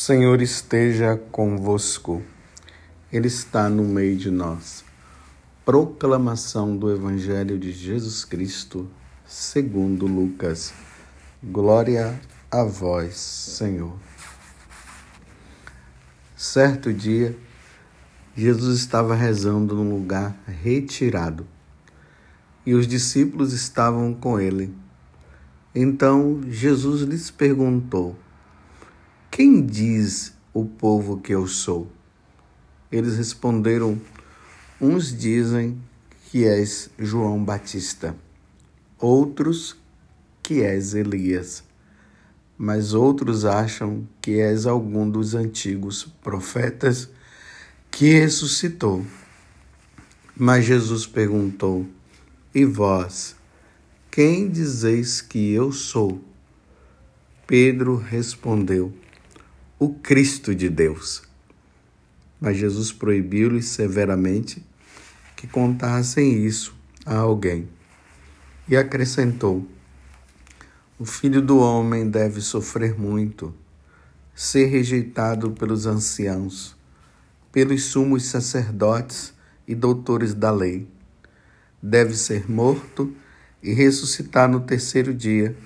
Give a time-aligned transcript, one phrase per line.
[0.00, 2.22] Senhor esteja convosco,
[3.12, 4.84] Ele está no meio de nós.
[5.64, 8.88] Proclamação do Evangelho de Jesus Cristo,
[9.26, 10.72] segundo Lucas.
[11.42, 13.92] Glória a vós, Senhor.
[16.36, 17.36] Certo dia,
[18.36, 21.44] Jesus estava rezando num lugar retirado
[22.64, 24.72] e os discípulos estavam com ele.
[25.74, 28.16] Então Jesus lhes perguntou:
[29.38, 31.86] quem diz o povo que eu sou?
[32.90, 33.96] Eles responderam:
[34.80, 35.80] Uns dizem
[36.24, 38.16] que és João Batista,
[38.98, 39.76] outros
[40.42, 41.62] que és Elias,
[42.58, 47.08] mas outros acham que és algum dos antigos profetas
[47.92, 49.06] que ressuscitou.
[50.36, 51.86] Mas Jesus perguntou:
[52.52, 53.36] E vós,
[54.10, 56.20] quem dizeis que eu sou?
[57.46, 58.92] Pedro respondeu:
[59.78, 61.22] o Cristo de Deus.
[62.40, 64.64] Mas Jesus proibiu-lhes severamente
[65.36, 66.74] que contassem isso
[67.06, 67.68] a alguém.
[68.68, 69.66] E acrescentou:
[70.98, 73.54] O filho do homem deve sofrer muito,
[74.34, 76.76] ser rejeitado pelos anciãos,
[77.52, 79.32] pelos sumos sacerdotes
[79.66, 80.88] e doutores da lei.
[81.80, 83.14] Deve ser morto
[83.62, 85.56] e ressuscitar no terceiro dia.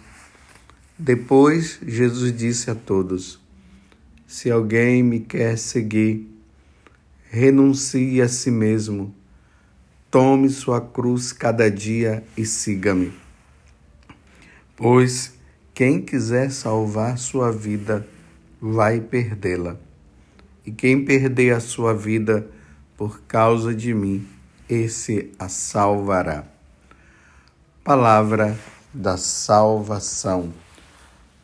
[0.98, 3.41] Depois, Jesus disse a todos:
[4.32, 6.26] se alguém me quer seguir,
[7.28, 9.14] renuncie a si mesmo,
[10.10, 13.12] tome sua cruz cada dia e siga-me.
[14.74, 15.34] Pois
[15.74, 18.08] quem quiser salvar sua vida,
[18.58, 19.76] vai perdê-la.
[20.64, 22.48] E quem perder a sua vida
[22.96, 24.26] por causa de mim,
[24.66, 26.46] esse a salvará.
[27.84, 28.58] Palavra
[28.94, 30.54] da salvação.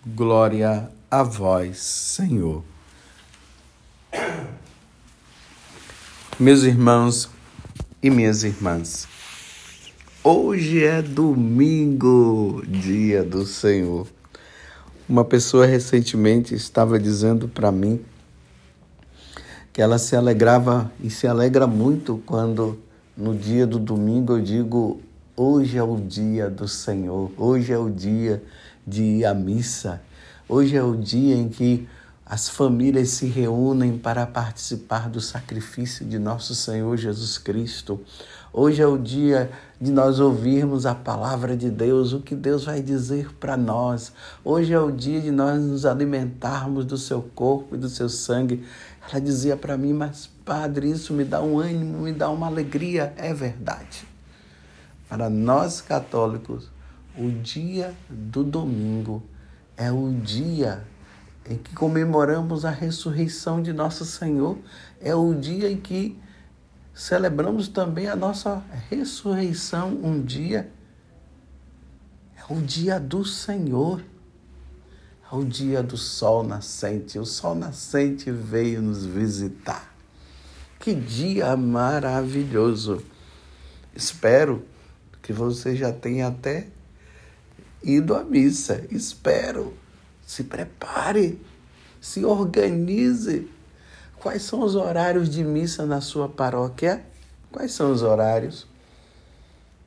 [0.06, 2.64] Glória a vós, Senhor.
[6.38, 7.28] Meus irmãos
[8.02, 9.08] e minhas irmãs,
[10.22, 14.06] hoje é domingo, dia do Senhor.
[15.08, 18.00] Uma pessoa recentemente estava dizendo para mim
[19.72, 22.78] que ela se alegrava e se alegra muito quando
[23.16, 25.00] no dia do domingo eu digo:
[25.36, 28.42] hoje é o dia do Senhor, hoje é o dia
[28.86, 30.00] de ir à missa,
[30.48, 31.88] hoje é o dia em que
[32.28, 37.98] as famílias se reúnem para participar do sacrifício de nosso Senhor Jesus Cristo.
[38.52, 39.50] Hoje é o dia
[39.80, 44.12] de nós ouvirmos a palavra de Deus, o que Deus vai dizer para nós.
[44.44, 48.62] Hoje é o dia de nós nos alimentarmos do seu corpo e do seu sangue.
[49.08, 53.14] Ela dizia para mim, mas Padre, isso me dá um ânimo, me dá uma alegria.
[53.16, 54.06] É verdade.
[55.08, 56.70] Para nós católicos,
[57.16, 59.22] o dia do domingo
[59.78, 60.84] é o dia
[61.48, 64.58] em que comemoramos a ressurreição de nosso Senhor,
[65.00, 66.18] é o dia em que
[66.92, 70.70] celebramos também a nossa ressurreição um dia.
[72.36, 74.04] É o dia do Senhor.
[75.30, 77.18] É o dia do sol nascente.
[77.18, 79.94] O sol nascente veio nos visitar.
[80.78, 83.02] Que dia maravilhoso!
[83.94, 84.64] Espero
[85.22, 86.68] que você já tenha até
[87.82, 88.86] ido à missa.
[88.90, 89.74] Espero
[90.28, 91.40] se prepare,
[92.02, 93.48] se organize.
[94.20, 97.02] Quais são os horários de missa na sua paróquia?
[97.50, 98.66] Quais são os horários?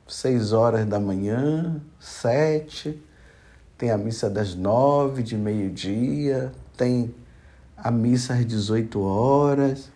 [0.08, 3.00] Seis horas da manhã, sete,
[3.78, 7.14] tem a missa das nove, de meio-dia, tem
[7.76, 9.92] a missa às 18 horas,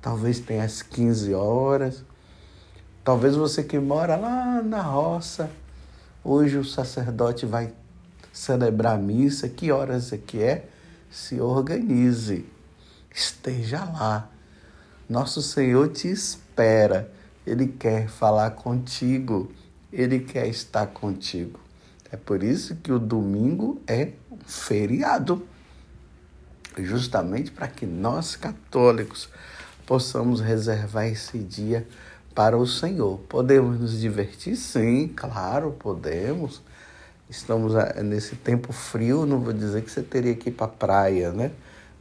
[0.00, 2.04] talvez tenha às 15 horas.
[3.04, 5.48] Talvez você que mora lá na roça,
[6.24, 7.72] hoje o sacerdote vai
[8.32, 10.66] celebrar a missa, que horas é que é?
[11.10, 12.46] Se organize,
[13.14, 14.30] esteja lá.
[15.08, 17.12] Nosso Senhor te espera,
[17.46, 19.52] Ele quer falar contigo,
[19.92, 21.60] Ele quer estar contigo.
[22.10, 25.46] É por isso que o domingo é um feriado
[26.78, 29.28] justamente para que nós católicos
[29.86, 31.86] possamos reservar esse dia
[32.34, 33.18] para o Senhor.
[33.28, 34.56] Podemos nos divertir?
[34.56, 36.62] Sim, claro, podemos.
[37.28, 40.68] Estamos ah, nesse tempo frio, não vou dizer que você teria que ir para a
[40.68, 41.50] praia, né?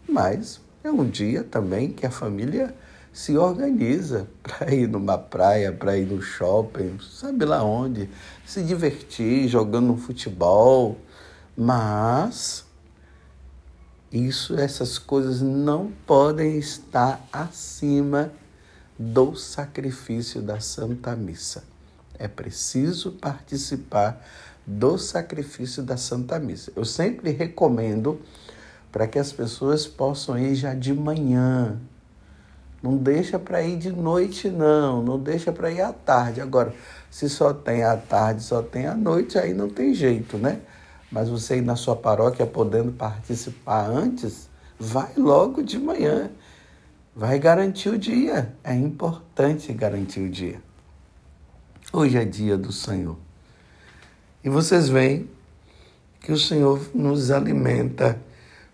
[0.07, 2.75] Mas é um dia também que a família
[3.13, 8.09] se organiza para ir numa praia, para ir no shopping, sabe lá onde,
[8.45, 10.97] se divertir jogando um futebol,
[11.56, 12.65] mas
[14.12, 18.31] isso, essas coisas não podem estar acima
[19.00, 21.63] do sacrifício da Santa Missa.
[22.19, 24.21] É preciso participar
[24.77, 26.71] do sacrifício da Santa Missa.
[26.75, 28.21] Eu sempre recomendo
[28.91, 31.79] para que as pessoas possam ir já de manhã.
[32.81, 35.03] Não deixa para ir de noite, não.
[35.03, 36.41] Não deixa para ir à tarde.
[36.41, 36.73] Agora,
[37.09, 40.62] se só tem à tarde, só tem à noite, aí não tem jeito, né?
[41.12, 46.31] Mas você ir na sua paróquia podendo participar antes, vai logo de manhã.
[47.15, 48.56] Vai garantir o dia.
[48.63, 50.62] É importante garantir o dia.
[51.94, 53.18] Hoje é dia do Senhor.
[54.44, 55.30] E vocês veem
[56.20, 58.20] que o Senhor nos alimenta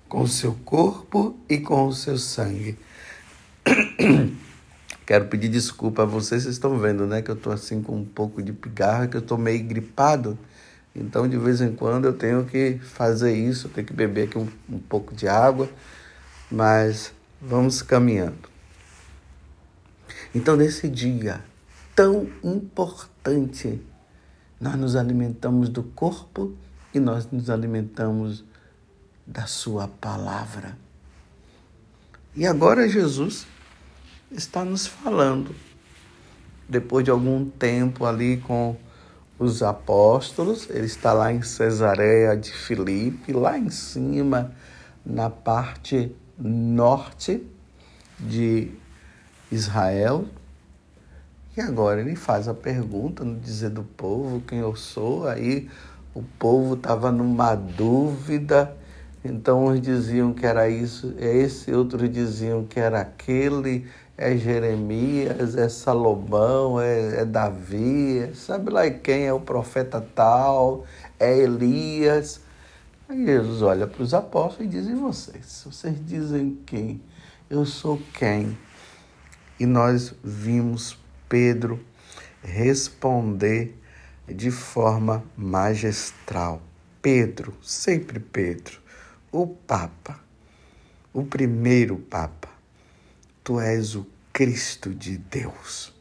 [0.08, 2.78] com o seu corpo e com o seu sangue.
[5.06, 8.06] Quero pedir desculpa a vocês, vocês estão vendo, né, que eu estou assim com um
[8.06, 10.38] pouco de pigarra, que eu estou meio gripado.
[10.96, 14.48] Então, de vez em quando, eu tenho que fazer isso, tenho que beber aqui um,
[14.70, 15.70] um pouco de água,
[16.50, 18.50] mas vamos caminhando.
[20.34, 21.42] Então, nesse dia
[21.96, 23.82] tão importante,
[24.60, 26.56] nós nos alimentamos do corpo
[26.94, 28.44] e nós nos alimentamos
[29.26, 30.78] da Sua palavra.
[32.36, 33.46] E agora Jesus
[34.32, 35.56] está nos falando,
[36.68, 38.76] depois de algum tempo ali com
[39.40, 44.52] os apóstolos, ele está lá em Cesareia de Filipe, lá em cima,
[45.06, 47.46] na parte norte
[48.20, 48.72] de
[49.52, 50.26] Israel.
[51.58, 55.28] E agora ele faz a pergunta no dizer do povo quem eu sou.
[55.28, 55.68] Aí
[56.14, 58.78] o povo estava numa dúvida.
[59.26, 65.68] Então uns diziam que era isso, esse, outros diziam que era aquele é Jeremias, é
[65.68, 70.86] Salomão, é, é Davi, é, sabe lá quem é o profeta tal,
[71.20, 72.40] é Elias.
[73.10, 75.64] Aí Jesus olha para os apóstolos e diz: E vocês?
[75.66, 77.02] Vocês dizem quem?
[77.50, 78.56] Eu sou quem?
[79.60, 80.98] E nós vimos
[81.30, 81.80] Pedro
[82.44, 83.76] responder
[84.28, 86.62] de forma magistral.
[87.02, 88.80] Pedro, sempre Pedro,
[89.32, 90.20] o Papa,
[91.14, 92.58] o primeiro Papa
[93.48, 95.94] Tu és o Cristo de Deus.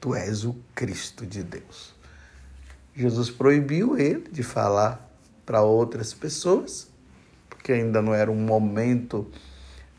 [0.00, 1.94] Tu és o Cristo de Deus.
[2.96, 5.08] Jesus proibiu ele de falar
[5.46, 6.90] para outras pessoas,
[7.48, 9.30] porque ainda não era um momento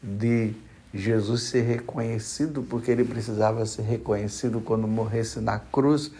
[0.03, 0.53] de
[0.97, 6.11] Jesus ser reconhecido, porque ele precisava ser reconhecido quando morresse na cruz.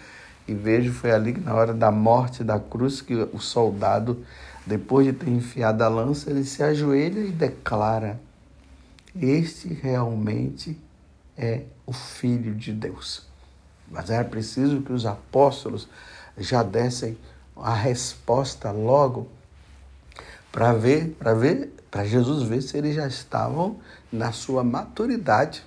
[0.47, 4.23] E vejo, foi ali na hora da morte da cruz que o soldado,
[4.65, 8.19] depois de ter enfiado a lança, ele se ajoelha e declara:
[9.19, 10.77] este realmente
[11.37, 13.25] é o Filho de Deus.
[13.89, 15.87] Mas era preciso que os apóstolos
[16.37, 17.17] já dessem
[17.55, 19.29] a resposta logo
[20.51, 23.79] para ver, para ver, para Jesus ver se eles já estavam
[24.11, 25.63] na sua maturidade.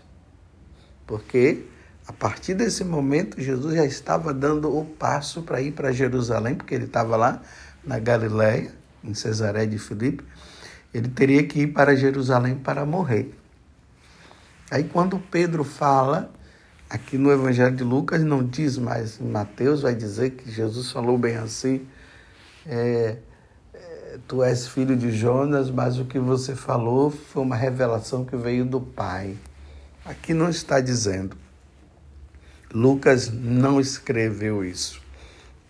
[1.07, 1.65] Porque
[2.07, 6.75] a partir desse momento Jesus já estava dando o passo para ir para Jerusalém, porque
[6.75, 7.41] ele estava lá
[7.83, 8.71] na Galiléia,
[9.03, 10.23] em Cesaré de Filipe,
[10.93, 13.35] ele teria que ir para Jerusalém para morrer.
[14.71, 16.31] Aí quando Pedro fala,
[16.91, 21.37] aqui no Evangelho de Lucas não diz, mas Mateus vai dizer que Jesus falou bem
[21.37, 21.89] assim,
[22.67, 23.17] é,
[24.27, 28.65] tu és filho de Jonas, mas o que você falou foi uma revelação que veio
[28.65, 29.37] do Pai.
[30.05, 31.37] Aqui não está dizendo.
[32.73, 35.01] Lucas não escreveu isso.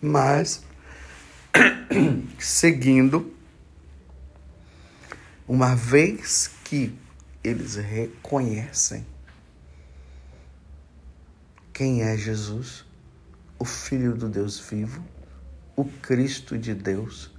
[0.01, 0.63] Mas,
[2.39, 3.33] seguindo,
[5.47, 6.97] uma vez que
[7.43, 9.05] eles reconhecem
[11.73, 12.85] quem é Jesus,
[13.57, 15.03] o Filho do Deus vivo,
[15.75, 17.31] o Cristo de Deus,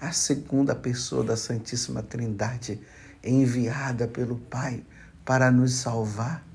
[0.00, 2.80] a segunda pessoa da Santíssima Trindade,
[3.24, 4.82] enviada pelo Pai
[5.24, 6.46] para nos salvar,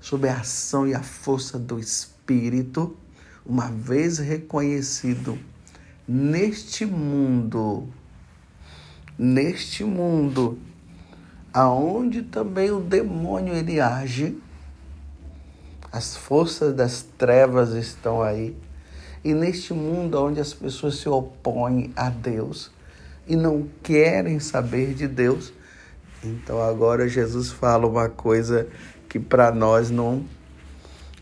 [0.00, 2.96] sob a ação e a força do Espírito,
[3.44, 5.38] uma vez reconhecido
[6.06, 7.88] neste mundo,
[9.18, 10.58] neste mundo
[11.52, 14.38] aonde também o demônio ele age,
[15.90, 18.56] as forças das trevas estão aí,
[19.24, 22.70] e neste mundo onde as pessoas se opõem a Deus
[23.26, 25.52] e não querem saber de Deus,
[26.24, 28.66] então agora Jesus fala uma coisa
[29.08, 30.24] que para nós não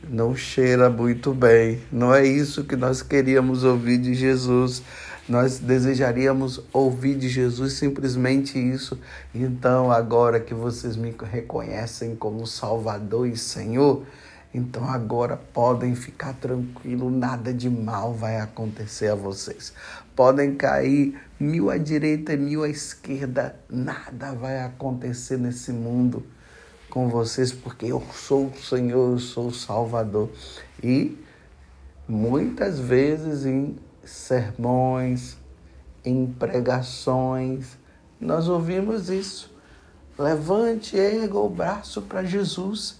[0.08, 1.80] não cheira muito bem.
[1.92, 4.82] Não é isso que nós queríamos ouvir de Jesus.
[5.28, 8.98] Nós desejaríamos ouvir de Jesus simplesmente isso.
[9.34, 14.02] Então, agora que vocês me reconhecem como Salvador e Senhor,
[14.52, 19.72] então agora podem ficar tranquilos, nada de mal vai acontecer a vocês.
[20.16, 26.26] Podem cair mil à direita e mil à esquerda, nada vai acontecer nesse mundo
[26.90, 30.28] com vocês, porque eu sou o Senhor, eu sou o Salvador.
[30.82, 31.16] E
[32.08, 35.36] muitas vezes em sermões,
[36.04, 37.78] em pregações,
[38.20, 39.54] nós ouvimos isso.
[40.18, 42.99] Levante, erga o braço para Jesus.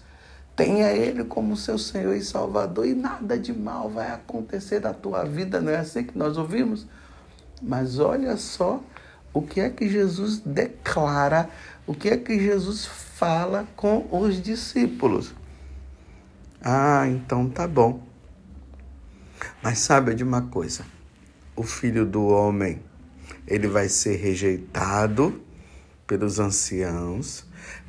[0.55, 5.23] Tenha Ele como seu Senhor e Salvador e nada de mal vai acontecer na tua
[5.23, 5.61] vida.
[5.61, 6.85] Não é assim que nós ouvimos?
[7.61, 8.81] Mas olha só
[9.33, 11.49] o que é que Jesus declara,
[11.87, 15.33] o que é que Jesus fala com os discípulos.
[16.61, 18.01] Ah, então tá bom.
[19.63, 20.85] Mas sabe de uma coisa?
[21.55, 22.81] O filho do homem,
[23.47, 25.41] ele vai ser rejeitado
[26.05, 27.45] pelos anciãos,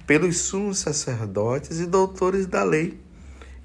[0.07, 2.99] pelos sumos sacerdotes e doutores da lei.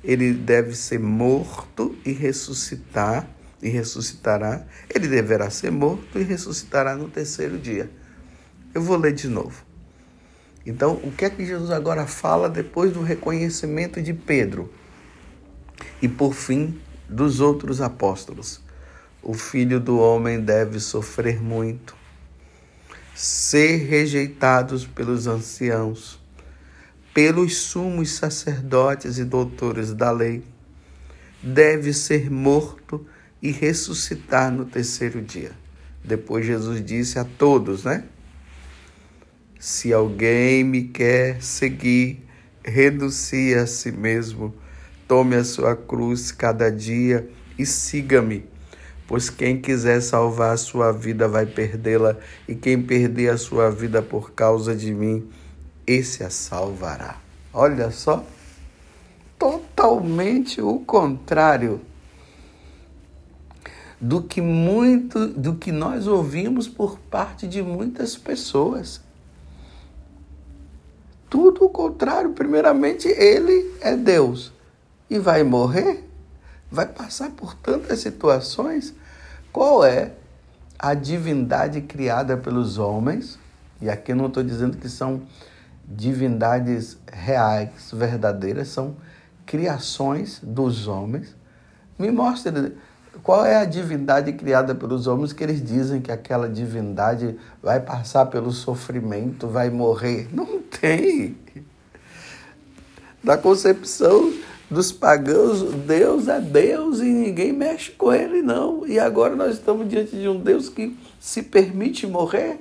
[0.04, 3.28] Ele deve ser morto e ressuscitar,
[3.62, 4.66] e ressuscitará.
[4.94, 7.90] Ele deverá ser morto e ressuscitará no terceiro dia.
[8.74, 9.66] Eu vou ler de novo.
[10.66, 14.72] Então, o que é que Jesus agora fala depois do reconhecimento de Pedro?
[16.02, 16.80] E por fim,
[17.10, 18.62] dos outros apóstolos.
[19.22, 21.96] O filho do homem deve sofrer muito,
[23.16, 26.20] ser rejeitados pelos anciãos,
[27.18, 30.44] pelos sumos sacerdotes e doutores da lei,
[31.42, 33.08] deve ser morto
[33.42, 35.50] e ressuscitar no terceiro dia.
[36.04, 38.04] Depois Jesus disse a todos, né?
[39.60, 42.24] Se alguém me quer seguir,
[42.64, 44.54] renuncie a si mesmo
[45.08, 48.46] Tome a sua cruz cada dia e siga-me.
[49.08, 54.04] Pois quem quiser salvar a sua vida vai perdê-la, e quem perder a sua vida
[54.04, 55.28] por causa de mim,
[55.88, 57.18] esse a salvará.
[57.54, 58.24] Olha só,
[59.40, 61.82] totalmente o contrário
[64.00, 69.02] do que muito, do que nós ouvimos por parte de muitas pessoas.
[71.30, 72.34] Tudo o contrário.
[72.34, 74.52] Primeiramente, ele é Deus
[75.10, 76.08] e vai morrer?
[76.70, 78.94] Vai passar por tantas situações?
[79.52, 80.12] Qual é
[80.78, 83.40] a divindade criada pelos homens?
[83.82, 85.24] E aqui eu não estou dizendo que são
[85.88, 88.96] divindades reais, verdadeiras, são
[89.46, 91.36] criações dos homens.
[91.98, 92.76] Me mostre
[93.24, 98.26] qual é a divindade criada pelos homens que eles dizem que aquela divindade vai passar
[98.28, 100.28] pelo sofrimento, vai morrer.
[100.36, 101.38] Não tem.
[103.24, 104.34] Da concepção
[104.70, 108.86] dos pagãos, Deus é Deus e ninguém mexe com ele, não.
[108.86, 112.60] E agora nós estamos diante de um Deus que se permite morrer,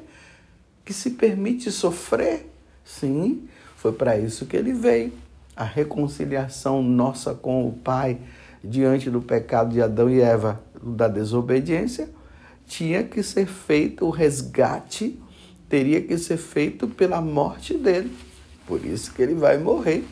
[0.84, 2.46] que se permite sofrer.
[2.86, 5.12] Sim, foi para isso que ele veio.
[5.56, 8.18] A reconciliação nossa com o Pai
[8.62, 12.08] diante do pecado de Adão e Eva, da desobediência,
[12.66, 15.20] tinha que ser feito o resgate,
[15.68, 18.16] teria que ser feito pela morte dele.
[18.66, 20.04] Por isso que ele vai morrer.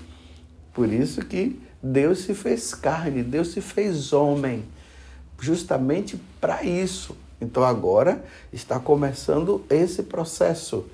[0.72, 4.64] Por isso que Deus se fez carne, Deus se fez homem,
[5.38, 7.16] justamente para isso.
[7.40, 10.86] Então agora está começando esse processo.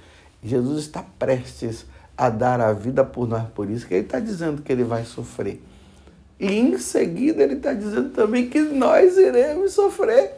[0.42, 1.84] Jesus está prestes
[2.16, 5.04] a dar a vida por nós, por isso que ele está dizendo que ele vai
[5.04, 5.62] sofrer.
[6.38, 10.32] E em seguida ele está dizendo também que nós iremos sofrer.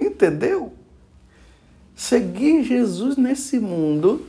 [0.00, 0.72] Entendeu?
[1.94, 4.26] Seguir Jesus nesse mundo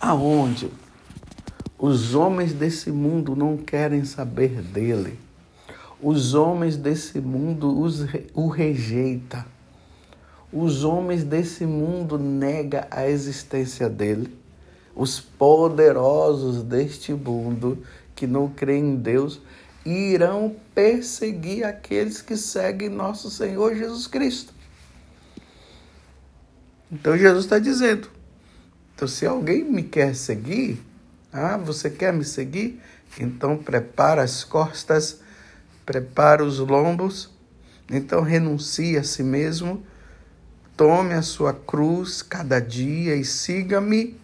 [0.00, 0.70] aonde
[1.78, 5.18] os homens desse mundo não querem saber dele.
[6.00, 8.04] Os homens desse mundo os,
[8.34, 9.46] o rejeita.
[10.52, 14.36] Os homens desse mundo negam a existência dele.
[14.94, 19.40] Os poderosos deste mundo que não creem em Deus
[19.84, 24.52] irão perseguir aqueles que seguem nosso Senhor Jesus Cristo.
[26.90, 28.08] Então Jesus está dizendo:
[28.98, 30.82] então, se alguém me quer seguir,
[31.32, 32.80] ah, você quer me seguir?
[33.20, 35.20] Então prepara as costas,
[35.86, 37.30] prepara os lombos,
[37.88, 39.86] então renuncie a si mesmo,
[40.78, 44.18] tome a sua cruz cada dia e siga-me.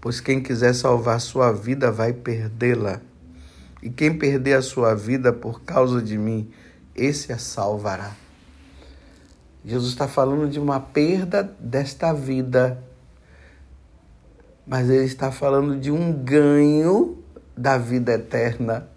[0.00, 3.00] Pois quem quiser salvar sua vida vai perdê-la.
[3.80, 6.50] E quem perder a sua vida por causa de mim,
[6.96, 8.16] esse a salvará.
[9.64, 12.82] Jesus está falando de uma perda desta vida
[14.66, 17.22] mas ele está falando de um ganho
[17.56, 18.88] da vida eterna.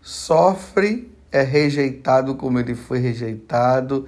[0.00, 4.06] Sofre, é rejeitado como ele foi rejeitado,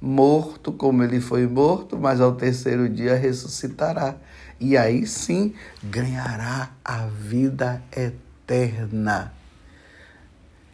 [0.00, 4.16] morto como ele foi morto, mas ao terceiro dia ressuscitará.
[4.60, 9.32] E aí sim ganhará a vida eterna.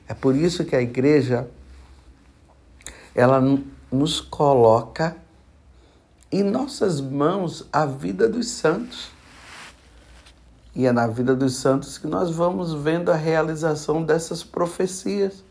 [0.09, 1.49] É por isso que a igreja
[3.14, 3.40] ela
[3.90, 5.16] nos coloca
[6.31, 9.11] em nossas mãos a vida dos santos.
[10.75, 15.46] E é na vida dos santos que nós vamos vendo a realização dessas profecias.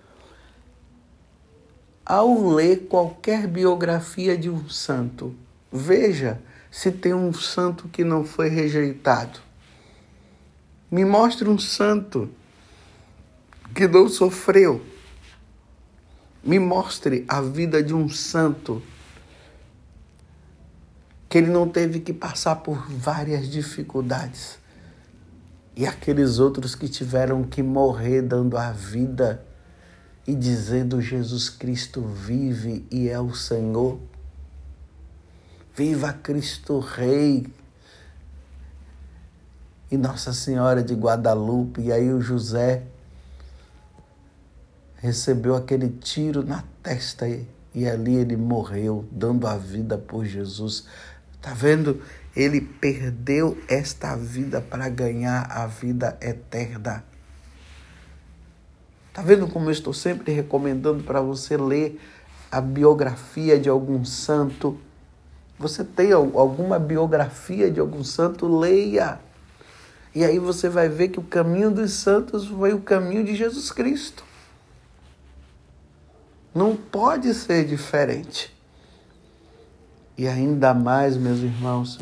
[2.05, 5.35] Ao ler qualquer biografia de um santo,
[5.71, 9.39] veja se tem um santo que não foi rejeitado.
[10.91, 12.29] Me mostre um santo
[13.73, 14.85] que não sofreu.
[16.43, 18.83] Me mostre a vida de um santo
[21.27, 24.59] que ele não teve que passar por várias dificuldades.
[25.75, 29.43] E aqueles outros que tiveram que morrer dando a vida
[30.27, 33.99] e dizendo: Jesus Cristo vive e é o Senhor.
[35.75, 37.45] Viva Cristo Rei!
[39.91, 42.83] E Nossa Senhora de Guadalupe, e aí o José
[44.97, 50.87] recebeu aquele tiro na testa e, ali ele morreu, dando a vida por Jesus.
[51.41, 52.01] Tá vendo?
[52.35, 57.03] Ele perdeu esta vida para ganhar a vida eterna.
[59.15, 62.01] Tá vendo como eu estou sempre recomendando para você ler
[62.51, 64.77] a biografia de algum santo?
[65.57, 68.45] Você tem alguma biografia de algum santo?
[68.45, 69.21] Leia.
[70.13, 73.71] E aí você vai ver que o caminho dos santos foi o caminho de Jesus
[73.71, 74.25] Cristo.
[76.53, 78.53] Não pode ser diferente.
[80.17, 81.99] E ainda mais, meus irmãos,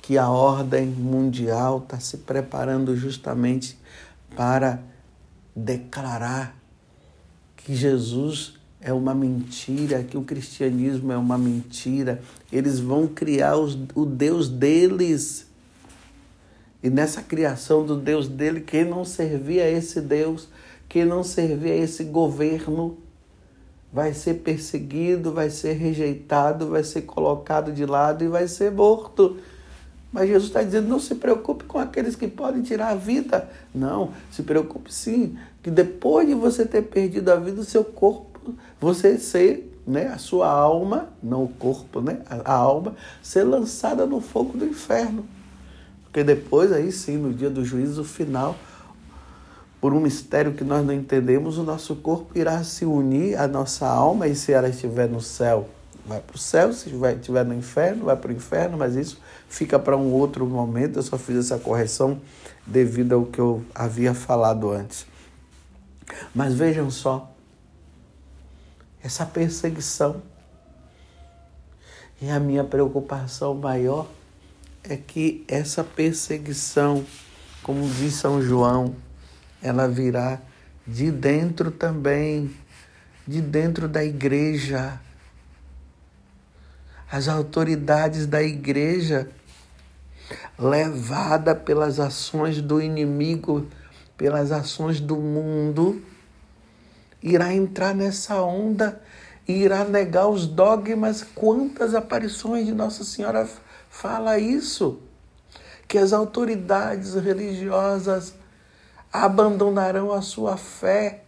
[0.00, 3.78] que a ordem mundial está se preparando justamente
[4.34, 4.82] para
[5.54, 6.56] declarar
[7.56, 12.20] que Jesus é uma mentira, que o cristianismo é uma mentira.
[12.52, 15.46] Eles vão criar os, o Deus deles.
[16.82, 20.48] E nessa criação do Deus dele, quem não servia a esse Deus,
[20.86, 22.98] quem não servia a esse governo,
[23.90, 29.38] vai ser perseguido, vai ser rejeitado, vai ser colocado de lado e vai ser morto.
[30.14, 33.50] Mas Jesus está dizendo: não se preocupe com aqueles que podem tirar a vida.
[33.74, 38.54] Não, se preocupe sim, que depois de você ter perdido a vida, o seu corpo,
[38.80, 44.20] você ser, né, a sua alma, não o corpo, né, a alma, ser lançada no
[44.20, 45.26] fogo do inferno.
[46.04, 48.54] Porque depois, aí sim, no dia do juízo final,
[49.80, 53.84] por um mistério que nós não entendemos, o nosso corpo irá se unir à nossa
[53.88, 55.68] alma, e se ela estiver no céu,
[56.06, 59.78] vai para o céu, se estiver no inferno, vai para o inferno, mas isso fica
[59.78, 60.98] para um outro momento.
[60.98, 62.20] Eu só fiz essa correção
[62.66, 65.06] devido ao que eu havia falado antes.
[66.34, 67.32] Mas vejam só,
[69.02, 70.22] essa perseguição.
[72.20, 74.06] E a minha preocupação maior
[74.82, 77.04] é que essa perseguição,
[77.62, 78.94] como diz São João,
[79.62, 80.38] ela virá
[80.86, 82.54] de dentro também,
[83.26, 85.00] de dentro da igreja
[87.14, 89.30] as autoridades da igreja,
[90.58, 93.68] levada pelas ações do inimigo,
[94.16, 96.02] pelas ações do mundo,
[97.22, 99.00] irá entrar nessa onda
[99.46, 101.22] e irá negar os dogmas.
[101.22, 103.48] Quantas aparições de Nossa Senhora
[103.88, 104.98] fala isso?
[105.86, 108.34] Que as autoridades religiosas
[109.12, 111.22] abandonarão a sua fé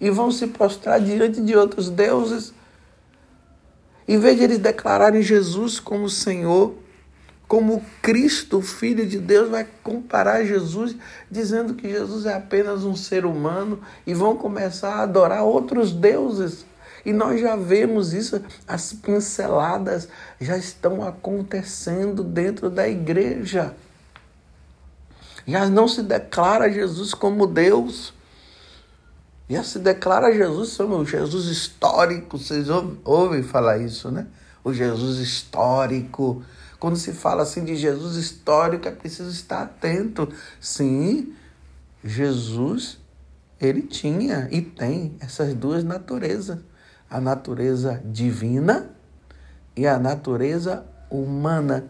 [0.00, 2.54] e vão se prostrar diante de outros deuses
[4.10, 6.74] em vez de eles declararem Jesus como Senhor,
[7.46, 10.96] como Cristo, Filho de Deus, vai comparar Jesus,
[11.30, 16.66] dizendo que Jesus é apenas um ser humano e vão começar a adorar outros deuses.
[17.06, 20.08] E nós já vemos isso, as pinceladas
[20.40, 23.76] já estão acontecendo dentro da igreja.
[25.46, 28.12] Já não se declara Jesus como Deus.
[29.50, 32.38] Já se declara Jesus o Jesus histórico.
[32.38, 32.68] Vocês
[33.04, 34.28] ouvem falar isso, né?
[34.62, 36.44] O Jesus histórico.
[36.78, 40.28] Quando se fala assim de Jesus histórico, é preciso estar atento.
[40.60, 41.34] Sim,
[42.04, 42.98] Jesus,
[43.60, 46.60] ele tinha e tem essas duas naturezas:
[47.10, 48.88] a natureza divina
[49.76, 51.86] e a natureza humana.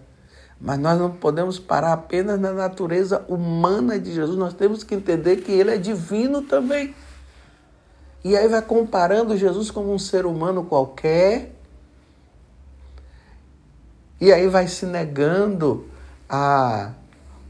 [0.58, 5.36] Mas nós não podemos parar apenas na natureza humana de Jesus, nós temos que entender
[5.42, 6.94] que ele é divino também.
[8.22, 11.52] E aí vai comparando Jesus como um ser humano qualquer.
[14.20, 15.88] E aí vai se negando
[16.28, 16.92] a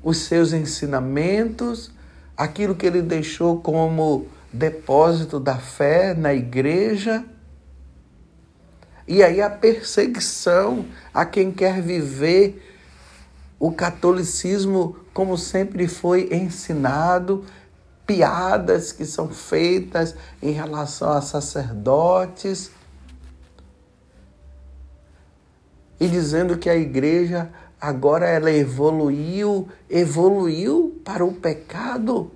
[0.03, 1.91] os seus ensinamentos,
[2.37, 7.25] aquilo que ele deixou como depósito da fé na igreja.
[9.07, 12.67] E aí a perseguição a quem quer viver
[13.59, 17.45] o catolicismo como sempre foi ensinado,
[18.11, 22.73] piadas que são feitas em relação a sacerdotes
[26.01, 27.49] e dizendo que a igreja
[27.81, 32.33] agora ela evoluiu, evoluiu para o pecado,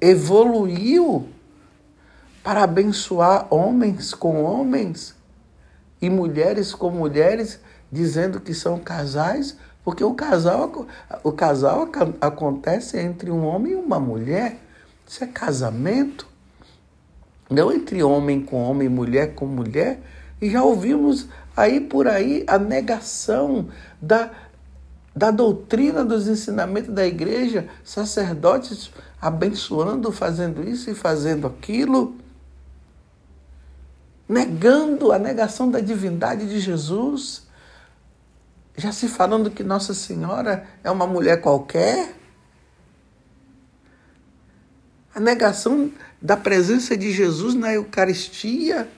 [0.00, 1.28] evoluiu
[2.42, 5.14] para abençoar homens com homens
[6.00, 7.60] e mulheres com mulheres,
[7.90, 10.86] dizendo que são casais, porque o casal,
[11.24, 11.88] o casal
[12.20, 14.58] acontece entre um homem e uma mulher.
[15.06, 16.26] Isso é casamento.
[17.50, 20.00] Não entre homem com homem, mulher com mulher.
[20.40, 23.68] E já ouvimos aí por aí a negação
[24.00, 24.30] da,
[25.14, 28.90] da doutrina dos ensinamentos da igreja, sacerdotes
[29.20, 32.16] abençoando, fazendo isso e fazendo aquilo,
[34.28, 37.46] negando a negação da divindade de Jesus,
[38.76, 42.14] já se falando que Nossa Senhora é uma mulher qualquer.
[45.14, 48.88] A negação da presença de Jesus na Eucaristia,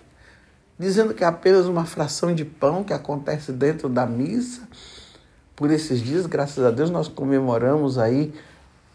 [0.79, 4.69] dizendo que é apenas uma fração de pão que acontece dentro da missa.
[5.57, 8.33] Por esses dias, graças a Deus, nós comemoramos aí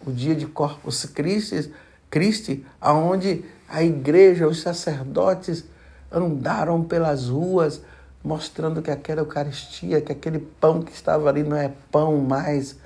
[0.06, 1.74] o dia de Corpus Christi,
[2.10, 5.66] Christi aonde a igreja, os sacerdotes
[6.12, 7.82] andaram pelas ruas
[8.24, 12.78] mostrando que aquela Eucaristia, que aquele pão que estava ali não é pão mais,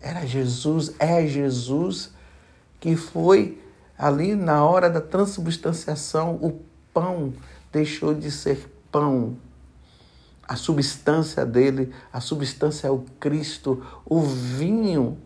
[0.00, 2.12] era Jesus, é Jesus
[2.80, 3.60] que foi
[3.96, 6.60] ali na hora da transubstanciação, o
[6.94, 7.32] pão
[7.72, 9.36] deixou de ser pão.
[10.46, 15.18] A substância dele, a substância é o Cristo, o vinho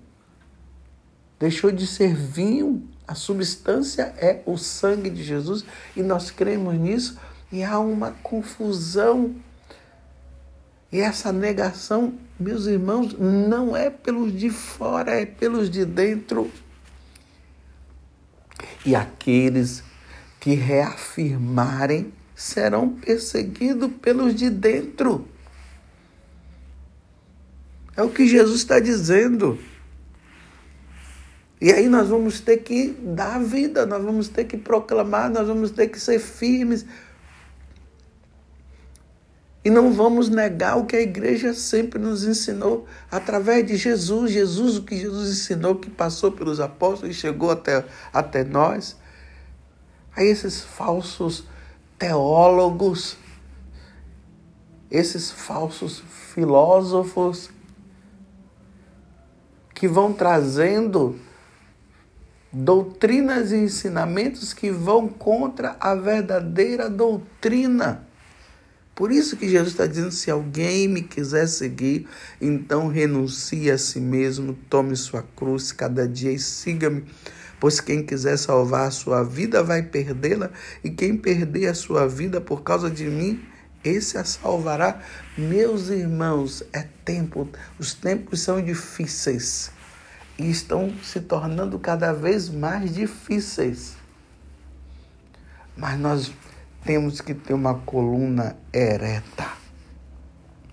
[1.39, 7.19] deixou de ser vinho, a substância é o sangue de Jesus e nós cremos nisso
[7.53, 9.37] e há uma confusão.
[10.91, 16.51] E essa negação, meus irmãos, não é pelos de fora, é pelos de dentro.
[18.85, 19.85] E aqueles
[20.41, 25.29] que reafirmarem serão perseguidos pelos de dentro.
[27.97, 29.59] É o que Jesus está dizendo.
[31.61, 35.71] E aí nós vamos ter que dar vida, nós vamos ter que proclamar, nós vamos
[35.71, 36.85] ter que ser firmes.
[39.65, 44.33] E não vamos negar o que a igreja sempre nos ensinou através de Jesus.
[44.33, 48.97] Jesus, o que Jesus ensinou, que passou pelos apóstolos e chegou até, até nós.
[50.17, 51.45] Aí esses falsos
[51.97, 53.17] teólogos,
[54.91, 56.03] esses falsos
[56.35, 57.49] filósofos
[59.73, 61.19] que vão trazendo
[62.53, 68.07] doutrinas e ensinamentos que vão contra a verdadeira doutrina.
[68.95, 72.07] Por isso que Jesus está dizendo: se alguém me quiser seguir,
[72.41, 77.05] então renuncie a si mesmo, tome sua cruz cada dia e siga-me.
[77.59, 80.51] Pois quem quiser salvar a sua vida vai perdê-la,
[80.83, 83.43] e quem perder a sua vida por causa de mim,
[83.85, 85.01] esse a salvará.
[85.39, 89.71] Meus irmãos, é tempo, os tempos são difíceis
[90.39, 93.95] e estão se tornando cada vez mais difíceis.
[95.77, 96.33] Mas nós
[96.85, 99.49] temos que ter uma coluna ereta,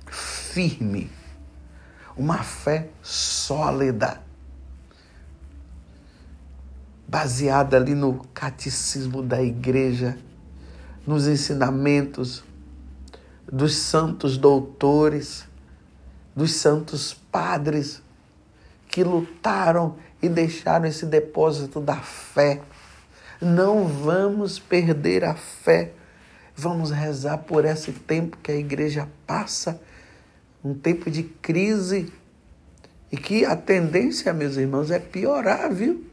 [0.08, 1.10] firme,
[2.18, 4.22] uma fé sólida,
[7.08, 10.18] baseada ali no catecismo da igreja,
[11.06, 12.44] nos ensinamentos
[13.52, 15.46] dos santos doutores,
[16.36, 18.02] dos santos padres
[18.88, 22.62] que lutaram e deixaram esse depósito da fé.
[23.42, 25.94] Não vamos perder a fé.
[26.62, 29.80] Vamos rezar por esse tempo que a igreja passa,
[30.62, 32.12] um tempo de crise,
[33.10, 36.06] e que a tendência, meus irmãos, é piorar, viu?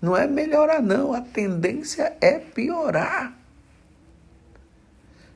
[0.00, 1.12] Não é melhorar, não.
[1.14, 3.38] A tendência é piorar.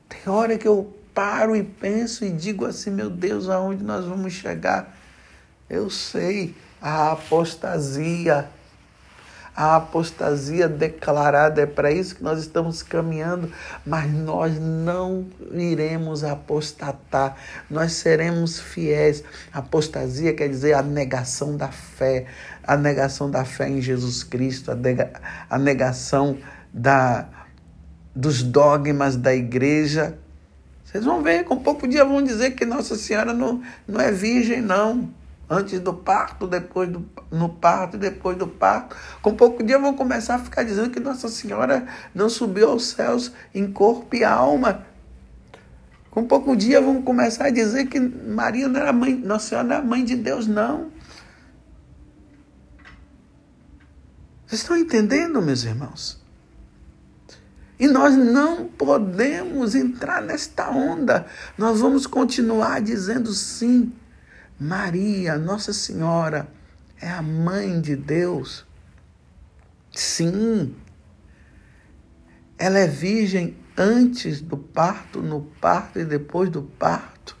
[0.09, 4.33] Tem hora que eu paro e penso e digo assim: meu Deus, aonde nós vamos
[4.33, 4.93] chegar?
[5.69, 8.49] Eu sei, a apostasia.
[9.57, 13.51] A apostasia declarada é para isso que nós estamos caminhando,
[13.83, 17.35] mas nós não iremos apostatar,
[17.67, 19.23] nós seremos fiéis.
[19.51, 22.27] Apostasia quer dizer a negação da fé,
[22.61, 24.69] a negação da fé em Jesus Cristo,
[25.49, 26.37] a negação
[26.71, 27.27] da,
[28.15, 30.19] dos dogmas da igreja.
[30.85, 34.61] Vocês vão ver, com pouco dia vão dizer que Nossa Senhora não, não é virgem,
[34.61, 35.16] não
[35.49, 38.95] antes do parto, depois do no parto depois do parto.
[39.21, 43.31] Com pouco dia vão começar a ficar dizendo que Nossa Senhora não subiu aos céus
[43.53, 44.85] em corpo e alma.
[46.09, 49.75] Com pouco dia vão começar a dizer que Maria não era mãe, Nossa Senhora não
[49.75, 50.91] era mãe de Deus, não.
[54.45, 56.25] Vocês estão entendendo, meus irmãos?
[57.79, 61.27] E nós não podemos entrar nesta onda.
[61.57, 63.91] Nós vamos continuar dizendo sim
[64.59, 66.47] Maria, Nossa Senhora,
[66.99, 68.65] é a mãe de Deus.
[69.91, 70.75] Sim.
[72.57, 77.37] ela é virgem antes do parto, no parto e depois do parto.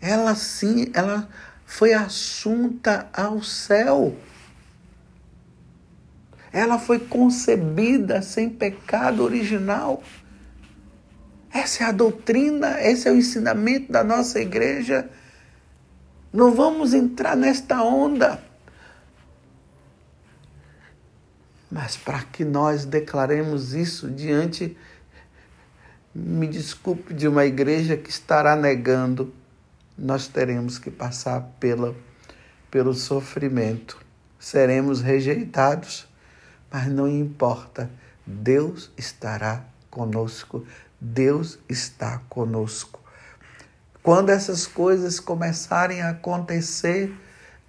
[0.00, 1.28] Ela sim, ela
[1.64, 4.16] foi assunta ao céu.
[6.52, 10.02] Ela foi concebida sem pecado original.
[11.52, 15.08] Essa é a doutrina, esse é o ensinamento da nossa igreja.
[16.32, 18.42] Não vamos entrar nesta onda.
[21.70, 24.76] Mas para que nós declaremos isso diante,
[26.14, 29.32] me desculpe, de uma igreja que estará negando,
[29.96, 31.94] nós teremos que passar pela,
[32.70, 34.00] pelo sofrimento.
[34.38, 36.08] Seremos rejeitados,
[36.70, 37.90] mas não importa,
[38.26, 40.64] Deus estará conosco.
[41.00, 42.99] Deus está conosco.
[44.02, 47.12] Quando essas coisas começarem a acontecer,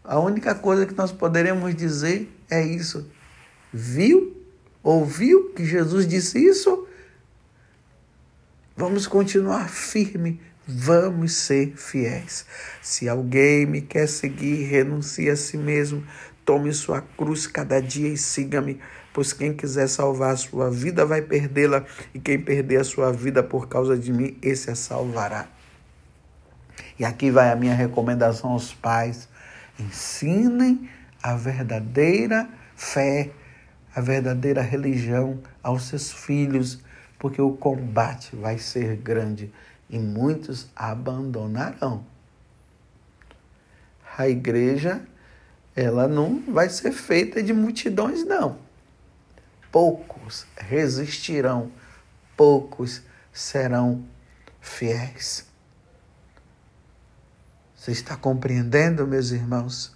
[0.04, 3.10] a única coisa que nós poderemos dizer é isso:
[3.74, 4.38] Viu?
[4.84, 6.88] Ouviu que Jesus disse isso?
[8.76, 12.46] Vamos continuar firme, vamos ser fiéis.
[12.82, 16.04] Se alguém me quer seguir, renuncie a si mesmo,
[16.44, 18.80] tome sua cruz cada dia e siga-me.
[19.14, 23.44] Pois quem quiser salvar a sua vida vai perdê-la, e quem perder a sua vida
[23.44, 25.48] por causa de mim, esse a salvará.
[27.02, 29.28] E aqui vai a minha recomendação aos pais:
[29.80, 30.88] ensinem
[31.20, 33.32] a verdadeira fé
[33.96, 36.80] a verdadeira religião aos seus filhos,
[37.18, 39.52] porque o combate vai ser grande
[39.90, 42.06] e muitos abandonarão.
[44.16, 45.02] A igreja,
[45.76, 48.60] ela não vai ser feita de multidões, não.
[49.72, 51.72] Poucos resistirão,
[52.38, 53.02] poucos
[53.34, 54.06] serão
[54.62, 55.51] fiéis.
[57.82, 59.92] Você está compreendendo, meus irmãos?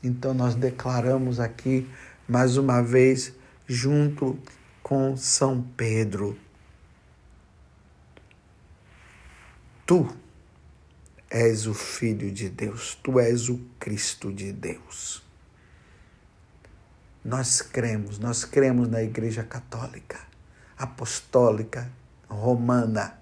[0.00, 1.90] Então nós declaramos aqui
[2.28, 3.34] mais uma vez
[3.66, 4.38] junto
[4.80, 6.38] com São Pedro.
[9.84, 10.08] Tu
[11.28, 15.20] és o Filho de Deus, tu és o Cristo de Deus.
[17.24, 20.20] Nós cremos, nós cremos na Igreja Católica,
[20.78, 21.90] Apostólica,
[22.28, 23.18] Romana.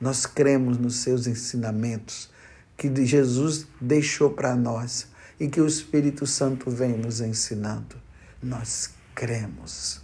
[0.00, 2.32] Nós cremos nos seus ensinamentos
[2.76, 5.08] que Jesus deixou para nós
[5.38, 8.04] e que o Espírito Santo vem nos ensinando
[8.44, 10.02] nós cremos.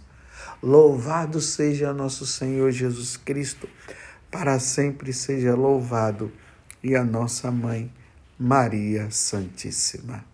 [0.61, 3.69] Louvado seja nosso Senhor Jesus Cristo,
[4.29, 6.31] para sempre seja louvado,
[6.83, 7.91] e a nossa mãe,
[8.39, 10.30] Maria Santíssima.